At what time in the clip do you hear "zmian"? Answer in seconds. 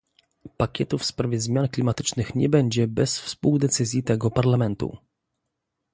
1.39-1.67